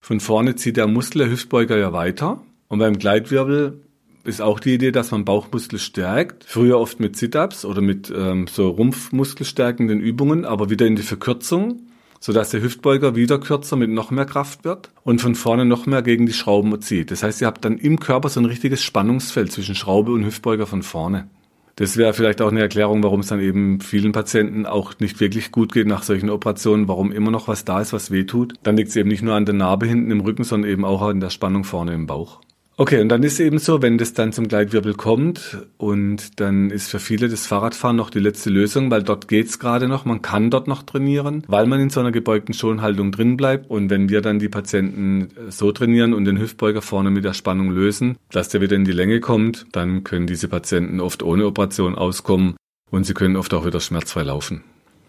[0.00, 2.42] von vorne zieht der Muskel, der Hüftbeuger ja weiter.
[2.68, 3.82] Und beim Gleitwirbel
[4.24, 6.44] ist auch die Idee, dass man Bauchmuskel stärkt.
[6.44, 11.88] Früher oft mit Sit-Ups oder mit ähm, so Rumpfmuskelstärkenden Übungen, aber wieder in die Verkürzung
[12.20, 16.02] sodass der Hüftbeuger wieder kürzer mit noch mehr Kraft wird und von vorne noch mehr
[16.02, 17.10] gegen die Schrauben zieht.
[17.10, 20.66] Das heißt, ihr habt dann im Körper so ein richtiges Spannungsfeld zwischen Schraube und Hüftbeuger
[20.66, 21.28] von vorne.
[21.76, 25.52] Das wäre vielleicht auch eine Erklärung, warum es dann eben vielen Patienten auch nicht wirklich
[25.52, 28.54] gut geht nach solchen Operationen, warum immer noch was da ist, was weh tut.
[28.64, 31.02] Dann liegt es eben nicht nur an der Narbe hinten im Rücken, sondern eben auch
[31.02, 32.40] an der Spannung vorne im Bauch.
[32.80, 36.88] Okay, und dann ist eben so, wenn das dann zum Gleitwirbel kommt und dann ist
[36.88, 40.48] für viele das Fahrradfahren noch die letzte Lösung, weil dort geht's gerade noch, man kann
[40.48, 43.68] dort noch trainieren, weil man in so einer gebeugten Schonhaltung drin bleibt.
[43.68, 47.34] Und wenn wir dann die Patienten äh, so trainieren und den Hüftbeuger vorne mit der
[47.34, 51.46] Spannung lösen, dass der wieder in die Länge kommt, dann können diese Patienten oft ohne
[51.46, 52.54] Operation auskommen
[52.92, 54.62] und sie können oft auch wieder schmerzfrei laufen.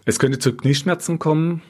[0.06, 1.62] Es könnte zu Knieschmerzen kommen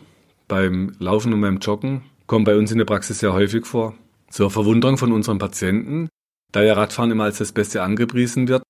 [0.48, 3.94] beim Laufen und beim Joggen, kommt bei uns in der Praxis sehr häufig vor
[4.30, 6.08] zur Verwunderung von unseren Patienten,
[6.52, 8.62] da ja Radfahren immer als das Beste angepriesen wird.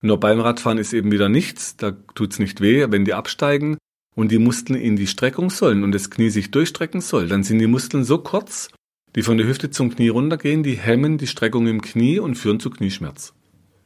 [0.00, 3.78] Nur beim Radfahren ist eben wieder nichts, da tut's nicht weh, wenn die absteigen
[4.14, 7.58] und die Muskeln in die Streckung sollen und das Knie sich durchstrecken soll, dann sind
[7.58, 8.70] die Muskeln so kurz,
[9.14, 12.60] die von der Hüfte zum Knie runtergehen, die hemmen die Streckung im Knie und führen
[12.60, 13.34] zu Knieschmerz.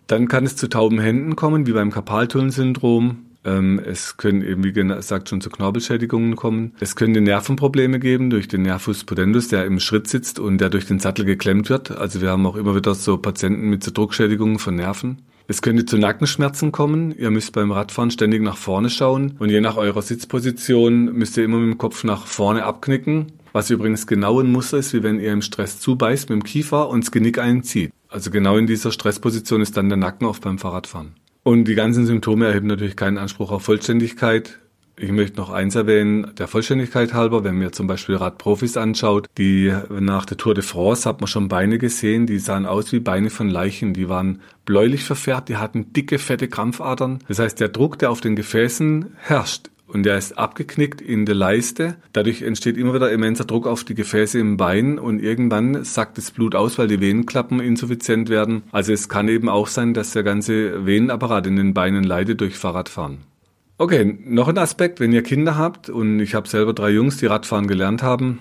[0.06, 3.26] Dann kann es zu tauben Händen kommen, wie beim Karpaltunnelsyndrom.
[3.44, 6.72] Ähm, es können eben, wie gesagt, schon zu Knorpelschädigungen kommen.
[6.80, 10.86] Es können Nervenprobleme geben durch den Nervus pudendus, der im Schritt sitzt und der durch
[10.86, 11.90] den Sattel geklemmt wird.
[11.90, 15.22] Also wir haben auch immer wieder so Patienten mit so Druckschädigungen von Nerven.
[15.48, 17.12] Es könnte zu Nackenschmerzen kommen.
[17.16, 21.44] Ihr müsst beim Radfahren ständig nach vorne schauen und je nach eurer Sitzposition müsst ihr
[21.44, 23.32] immer mit dem Kopf nach vorne abknicken.
[23.52, 26.88] Was übrigens genau ein Muster ist, wie wenn ihr im Stress zubeißt mit dem Kiefer
[26.88, 27.92] und das Genick einzieht.
[28.08, 31.16] Also genau in dieser Stressposition ist dann der Nacken oft beim Fahrradfahren.
[31.44, 34.60] Und die ganzen Symptome erheben natürlich keinen Anspruch auf Vollständigkeit.
[34.96, 39.74] Ich möchte noch eins erwähnen, der Vollständigkeit halber, wenn mir zum Beispiel Radprofis anschaut, die
[39.88, 43.30] nach der Tour de France hat man schon Beine gesehen, die sahen aus wie Beine
[43.30, 47.18] von Leichen, die waren bläulich verfärbt, die hatten dicke, fette Krampfadern.
[47.26, 51.34] Das heißt, der Druck, der auf den Gefäßen herrscht, und der ist abgeknickt in der
[51.34, 51.96] Leiste.
[52.12, 56.30] Dadurch entsteht immer wieder immenser Druck auf die Gefäße im Bein und irgendwann sackt das
[56.30, 58.62] Blut aus, weil die Venenklappen insuffizient werden.
[58.72, 62.56] Also es kann eben auch sein, dass der ganze Venenapparat in den Beinen leidet durch
[62.56, 63.18] Fahrradfahren.
[63.76, 67.26] Okay, noch ein Aspekt, wenn ihr Kinder habt und ich habe selber drei Jungs, die
[67.26, 68.38] Radfahren gelernt haben,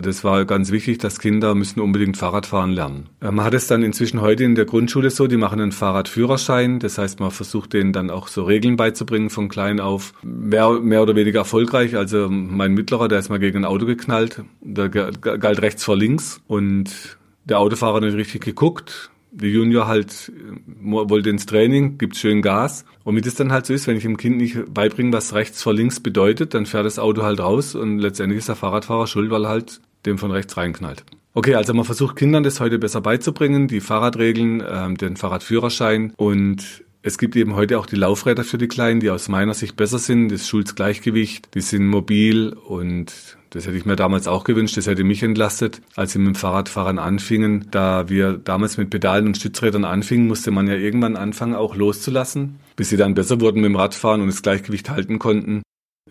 [0.00, 3.08] das war ganz wichtig, dass Kinder müssen unbedingt Fahrrad fahren lernen.
[3.20, 6.78] Äh, man hat es dann inzwischen heute in der Grundschule so, die machen einen Fahrradführerschein.
[6.78, 10.12] Das heißt, man versucht denen dann auch so Regeln beizubringen von klein auf.
[10.22, 11.96] Mehr, mehr oder weniger erfolgreich.
[11.96, 14.42] Also mein Mittlerer, der ist mal gegen ein Auto geknallt.
[14.60, 19.10] Der galt rechts vor links und der Autofahrer hat nicht richtig geguckt.
[19.32, 20.32] Der Junior halt
[20.80, 22.84] wollte ins Training, gibt schön Gas.
[23.04, 25.62] Und wie das dann halt so ist, wenn ich dem Kind nicht beibringe, was rechts
[25.62, 29.30] vor links bedeutet, dann fährt das Auto halt raus und letztendlich ist der Fahrradfahrer schuld,
[29.30, 31.04] weil halt dem von rechts reinknallt.
[31.32, 36.82] Okay, also man versucht Kindern das heute besser beizubringen, die Fahrradregeln, ähm, den Fahrradführerschein und
[37.02, 39.98] es gibt eben heute auch die Laufräder für die Kleinen, die aus meiner Sicht besser
[39.98, 40.28] sind.
[40.28, 44.76] Das schult Gleichgewicht, die sind mobil und das hätte ich mir damals auch gewünscht.
[44.76, 47.66] Das hätte mich entlastet, als wir mit dem Fahrradfahren anfingen.
[47.72, 52.60] Da wir damals mit Pedalen und Stützrädern anfingen, musste man ja irgendwann anfangen, auch loszulassen,
[52.76, 55.62] bis sie dann besser wurden mit dem Radfahren und das Gleichgewicht halten konnten.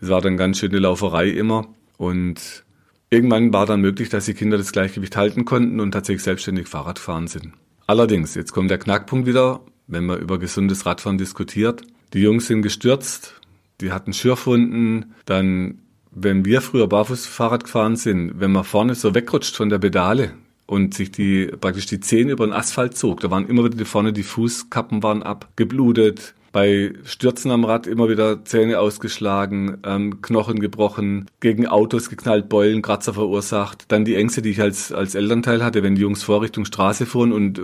[0.02, 1.68] Es war dann ganz schöne Lauferei immer.
[1.98, 2.66] Und
[3.10, 7.00] irgendwann war dann möglich, dass die Kinder das Gleichgewicht halten konnten und tatsächlich selbstständig Fahrrad
[7.00, 7.54] fahren sind.
[7.88, 11.84] Allerdings, jetzt kommt der Knackpunkt wieder, wenn man über gesundes Radfahren diskutiert.
[12.14, 13.40] Die Jungs sind gestürzt,
[13.80, 15.80] die hatten Schürfwunden, dann
[16.12, 20.32] wenn wir früher barfuß Fahrrad gefahren sind, wenn man vorne so wegrutscht von der Pedale
[20.66, 24.14] und sich die praktisch die Zehen über den Asphalt zog, da waren immer wieder vorne
[24.14, 31.26] die Fußkappen waren abgeblutet, bei Stürzen am Rad immer wieder Zähne ausgeschlagen, ähm, Knochen gebrochen,
[31.40, 33.86] gegen Autos geknallt, Beulen, Kratzer verursacht.
[33.90, 37.06] Dann die Ängste, die ich als, als Elternteil hatte, wenn die Jungs vor Richtung Straße
[37.06, 37.62] fuhren und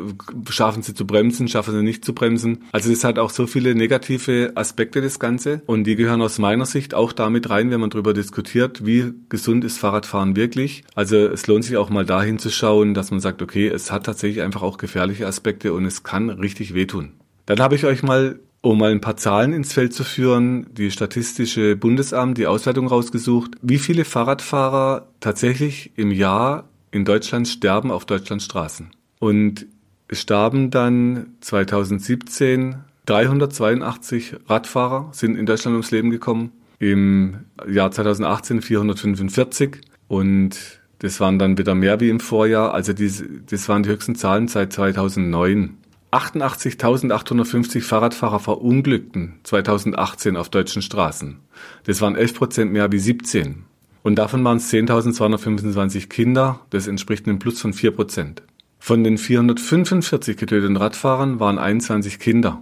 [0.50, 2.60] schaffen sie zu bremsen, schaffen sie nicht zu bremsen.
[2.71, 5.62] Also das hat auch so viele negative Aspekte, das Ganze.
[5.65, 9.63] Und die gehören aus meiner Sicht auch damit rein, wenn man darüber diskutiert, wie gesund
[9.63, 10.84] ist Fahrradfahren wirklich.
[10.95, 14.06] Also es lohnt sich auch mal dahin zu schauen, dass man sagt, okay, es hat
[14.06, 17.13] tatsächlich einfach auch gefährliche Aspekte und es kann richtig wehtun.
[17.45, 20.89] Dann habe ich euch mal um mal ein paar Zahlen ins Feld zu führen, die
[20.89, 28.06] Statistische Bundesamt die Auswertung rausgesucht, wie viele Fahrradfahrer tatsächlich im Jahr in Deutschland sterben auf
[28.06, 28.89] Deutschlands Straßen.
[29.19, 29.67] Und
[30.08, 36.51] es starben dann 2017 382 Radfahrer sind in Deutschland ums Leben gekommen.
[36.80, 42.73] Im Jahr 2018 445 und das waren dann wieder mehr wie im Vorjahr.
[42.73, 45.78] Also diese, das waren die höchsten Zahlen seit 2009.
[46.15, 51.39] 88.850 Fahrradfahrer verunglückten 2018 auf deutschen Straßen.
[51.84, 53.65] Das waren 11 Prozent mehr wie 17.
[54.01, 56.62] Und davon waren es 10.225 Kinder.
[56.69, 58.43] Das entspricht einem Plus von 4 Prozent.
[58.80, 62.62] Von den 445 getöteten Radfahrern waren 21 Kinder.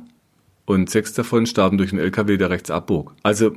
[0.65, 3.13] Und sechs davon starben durch einen LKW, der rechts abbog.
[3.21, 3.55] Also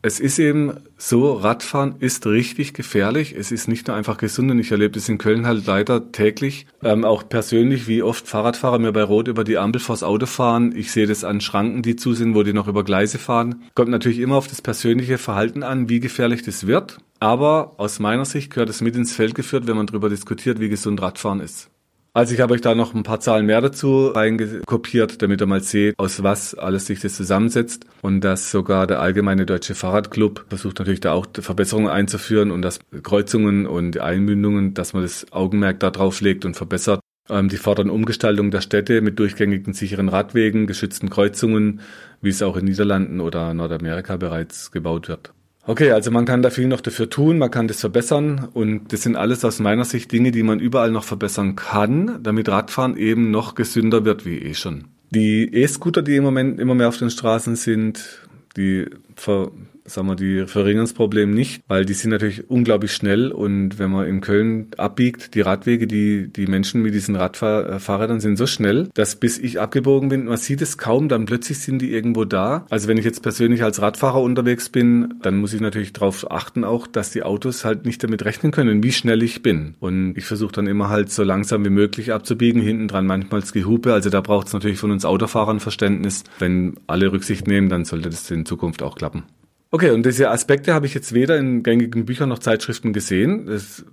[0.00, 3.34] es ist eben so, Radfahren ist richtig gefährlich.
[3.36, 6.66] Es ist nicht nur einfach gesund und ich erlebe das in Köln halt leider täglich.
[6.82, 10.72] Ähm, auch persönlich, wie oft Fahrradfahrer mir bei Rot über die Ampel vors Auto fahren.
[10.76, 13.64] Ich sehe das an Schranken, die zu sind, wo die noch über Gleise fahren.
[13.74, 16.98] Kommt natürlich immer auf das persönliche Verhalten an, wie gefährlich das wird.
[17.18, 20.68] Aber aus meiner Sicht gehört es mit ins Feld geführt, wenn man darüber diskutiert, wie
[20.68, 21.70] gesund Radfahren ist.
[22.14, 25.60] Also ich habe euch da noch ein paar Zahlen mehr dazu reingekopiert, damit ihr mal
[25.60, 30.78] seht, aus was alles sich das zusammensetzt und dass sogar der allgemeine deutsche Fahrradclub versucht
[30.78, 35.90] natürlich da auch Verbesserungen einzuführen und dass Kreuzungen und Einmündungen, dass man das Augenmerk da
[35.90, 37.00] drauf legt und verbessert.
[37.30, 41.80] Ähm, die fordern Umgestaltung der Städte mit durchgängigen sicheren Radwegen, geschützten Kreuzungen,
[42.22, 45.32] wie es auch in Niederlanden oder Nordamerika bereits gebaut wird.
[45.68, 49.02] Okay, also man kann da viel noch dafür tun, man kann das verbessern und das
[49.02, 53.30] sind alles aus meiner Sicht Dinge, die man überall noch verbessern kann, damit Radfahren eben
[53.30, 54.84] noch gesünder wird wie eh schon.
[55.10, 58.26] Die E-Scooter, die im Moment immer mehr auf den Straßen sind,
[58.56, 59.50] die ver
[59.88, 63.90] sagen wir, die verringern das Problem nicht, weil die sind natürlich unglaublich schnell und wenn
[63.90, 68.88] man in Köln abbiegt, die Radwege, die, die Menschen mit diesen Radfahrrädern sind so schnell,
[68.94, 72.66] dass bis ich abgebogen bin, man sieht es kaum, dann plötzlich sind die irgendwo da.
[72.70, 76.64] Also wenn ich jetzt persönlich als Radfahrer unterwegs bin, dann muss ich natürlich darauf achten
[76.64, 79.74] auch, dass die Autos halt nicht damit rechnen können, wie schnell ich bin.
[79.80, 83.52] Und ich versuche dann immer halt so langsam wie möglich abzubiegen, hinten dran manchmal das
[83.52, 83.92] Gehupe.
[83.92, 86.24] Also da braucht es natürlich von uns Autofahrern Verständnis.
[86.38, 89.24] Wenn alle Rücksicht nehmen, dann sollte das in Zukunft auch klappen.
[89.70, 93.46] Okay, und diese Aspekte habe ich jetzt weder in gängigen Büchern noch Zeitschriften gesehen.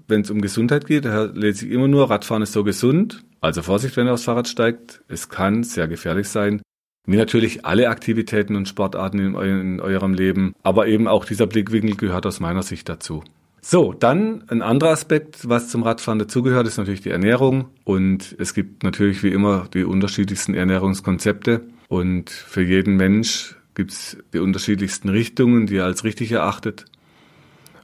[0.07, 3.25] Wenn es um Gesundheit geht, lese ich immer nur, Radfahren ist so gesund.
[3.41, 5.01] Also Vorsicht, wenn ihr aufs Fahrrad steigt.
[5.09, 6.61] Es kann sehr gefährlich sein.
[7.05, 11.45] Wie natürlich alle Aktivitäten und Sportarten in, eu in eurem Leben, aber eben auch dieser
[11.45, 13.23] Blickwinkel gehört aus meiner Sicht dazu.
[13.61, 17.65] So, dann ein anderer Aspekt, was zum Radfahren dazugehört, ist natürlich die Ernährung.
[17.83, 21.61] Und es gibt natürlich wie immer die unterschiedlichsten Ernährungskonzepte.
[21.87, 26.85] Und für jeden Mensch gibt es die unterschiedlichsten Richtungen, die er als richtig erachtet.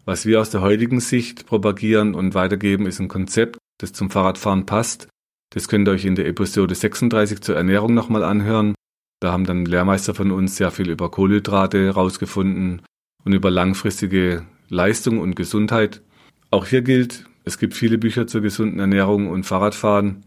[0.05, 4.65] Was wir aus der heutigen Sicht propagieren und weitergeben, ist ein Konzept, das zum Fahrradfahren
[4.65, 5.07] passt.
[5.53, 8.73] Das könnt ihr euch in der Episode 36 zur Ernährung nochmal anhören.
[9.19, 12.81] Da haben dann Lehrmeister von uns sehr viel über Kohlenhydrate rausgefunden
[13.23, 16.01] und über langfristige Leistung und Gesundheit.
[16.49, 20.23] Auch hier gilt, es gibt viele Bücher zur gesunden Ernährung und Fahrradfahren.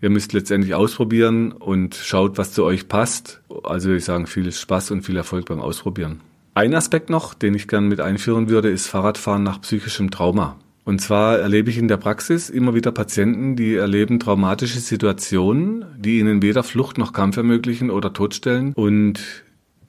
[0.00, 3.40] Ihr müsst letztendlich ausprobieren und schaut, was zu euch passt.
[3.64, 6.20] Also ich sage viel Spaß und viel Erfolg beim Ausprobieren.
[6.54, 10.56] Ein Aspekt noch, den ich gern mit einführen würde, ist Fahrradfahren nach psychischem Trauma.
[10.84, 16.18] Und zwar erlebe ich in der Praxis immer wieder Patienten, die erleben traumatische Situationen, die
[16.18, 19.20] ihnen weder Flucht noch Kampf ermöglichen oder totstellen und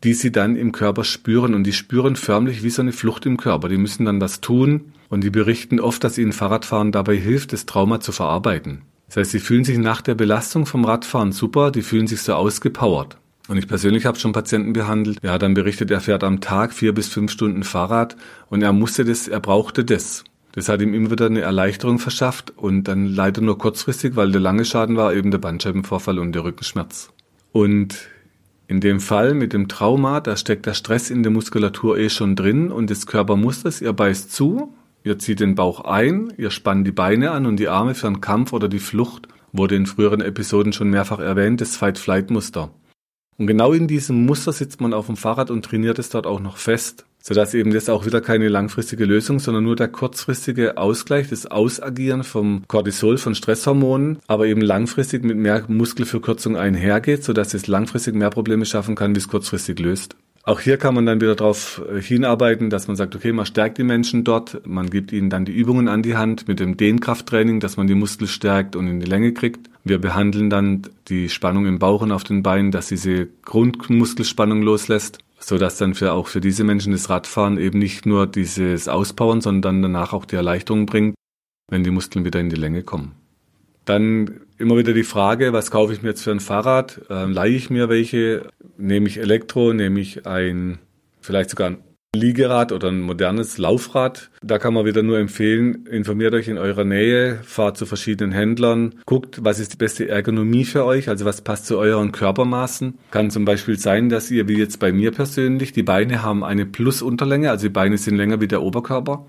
[0.04, 3.38] die sie dann im Körper spüren und die spüren förmlich wie so eine Flucht im
[3.38, 3.69] Körper.
[3.69, 7.65] Die müssen dann was tun und die berichten oft, dass ihnen Fahrradfahren dabei hilft, das
[7.65, 8.82] Trauma zu verarbeiten.
[9.10, 12.34] Das heißt, sie fühlen sich nach der Belastung vom Radfahren super, die fühlen sich so
[12.34, 13.17] ausgepowert.
[13.48, 15.17] Und ich persönlich habe schon Patienten behandelt.
[15.24, 18.15] Ja, dann berichtet, er fährt am Tag vier bis fünf Stunden Fahrrad
[18.50, 20.24] und er musste das, er brauchte das.
[20.52, 24.41] Das hat ihm immer wieder eine Erleichterung verschafft und dann leider nur kurzfristig, weil der
[24.41, 27.10] lange Schaden war eben der Bandscheibenvorfall und der Rückenschmerz.
[27.52, 27.95] Und
[28.67, 32.36] in dem Fall mit dem Trauma, da steckt der Stress in der Muskulatur eh schon
[32.36, 34.72] drin und das Körper muss das, ihr beißt zu,
[35.03, 38.21] Ihr zieht den Bauch ein, ihr spannt die Beine an und die Arme für einen
[38.21, 42.71] Kampf oder die Flucht, wurde in früheren Episoden schon mehrfach erwähnt, das Fight-Flight-Muster.
[43.38, 46.41] Und genau in diesem Muster sitzt man auf dem Fahrrad und trainiert es dort auch
[46.41, 51.29] noch fest, sodass eben das auch wieder keine langfristige Lösung, sondern nur der kurzfristige Ausgleich,
[51.29, 57.67] das Ausagieren vom Cortisol, von Stresshormonen, aber eben langfristig mit mehr Muskelverkürzung einhergeht, sodass es
[57.67, 60.17] langfristig mehr Probleme schaffen kann, wie es kurzfristig löst.
[60.43, 63.78] Auch hier kann man dann wieder darauf äh, hinarbeiten, dass man sagt, okay, man stärkt
[63.78, 67.60] die Menschen dort, man gibt ihnen dann die Übungen an die Hand mit dem Dehnkrafttraining,
[67.60, 69.69] dass man die Muskel stärkt und in die Länge kriegt.
[69.84, 75.19] Wir behandeln dann die Spannung im Bauch und auf den Beinen, dass diese Grundmuskelspannung loslässt,
[75.39, 79.41] so dass dann für auch für diese Menschen das Radfahren eben nicht nur dieses Auspowern,
[79.41, 81.15] sondern danach auch die Erleichterung bringt,
[81.69, 83.12] wenn die Muskeln wieder in die Länge kommen.
[83.89, 87.02] Dann immer wieder die Frage, was kaufe ich mir jetzt für ein Fahrrad?
[87.10, 88.43] Ähm, leihe ich mir welche?
[88.78, 89.73] Nehme ich Elektro?
[89.73, 90.78] Nehme ich ein,
[91.21, 91.78] vielleicht sogar ein
[92.15, 94.30] Liegerad oder ein modernes Laufrad.
[94.43, 98.93] Da kann man wieder nur empfehlen, informiert euch in eurer Nähe, fahrt zu verschiedenen Händlern,
[99.08, 102.99] guckt, was ist die beste Ergonomie für euch, also was passt zu euren Körpermaßen.
[103.10, 106.67] Kann zum Beispiel sein, dass ihr, wie jetzt bei mir persönlich, die Beine haben eine
[106.67, 109.25] Plusunterlänge, also die Beine sind länger wie der Oberkörper.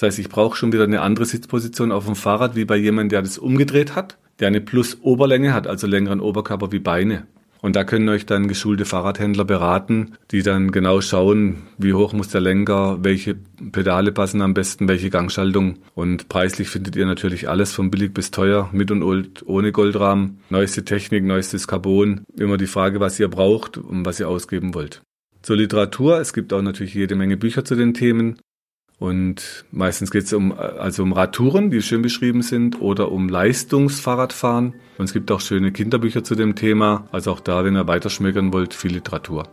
[0.00, 3.10] Das heißt, ich brauche schon wieder eine andere Sitzposition auf dem Fahrrad wie bei jemandem,
[3.10, 7.26] der das umgedreht hat, der eine Plus-Oberlänge hat, also längeren Oberkörper wie Beine.
[7.60, 12.28] Und da können euch dann geschulte Fahrradhändler beraten, die dann genau schauen, wie hoch muss
[12.28, 13.34] der Lenker, welche
[13.72, 15.80] Pedale passen am besten, welche Gangschaltung.
[15.94, 20.82] Und preislich findet ihr natürlich alles von billig bis teuer, mit und ohne Goldrahmen, neueste
[20.82, 22.22] Technik, neuestes Carbon.
[22.38, 25.02] Immer die Frage, was ihr braucht und was ihr ausgeben wollt.
[25.42, 28.36] Zur Literatur, es gibt auch natürlich jede Menge Bücher zu den Themen.
[29.00, 34.74] Und meistens geht es um, also um Radtouren, die schön beschrieben sind, oder um Leistungsfahrradfahren.
[34.98, 37.08] Und es gibt auch schöne Kinderbücher zu dem Thema.
[37.10, 39.48] Also auch da, wenn ihr weiterschmökern wollt, viel Literatur.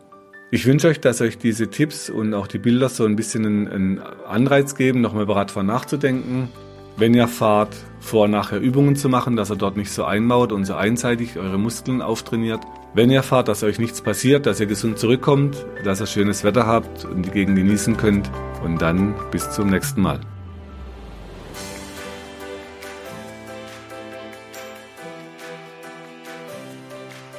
[0.52, 4.02] Ich wünsche euch, dass euch diese Tipps und auch die Bilder so ein bisschen einen,
[4.28, 6.50] Anreiz geben, nochmal über Radfahren nachzudenken.
[6.98, 10.52] Wenn ihr fahrt, vor und nachher Übungen zu machen, dass ihr dort nicht so einmaut
[10.52, 12.60] und so einseitig eure Muskeln auftrainiert.
[12.98, 16.66] Wenn ihr fahrt, dass euch nichts passiert, dass ihr gesund zurückkommt, dass ihr schönes Wetter
[16.66, 18.32] habt und die Gegend genießen könnt.
[18.64, 20.20] Und dann bis zum nächsten Mal.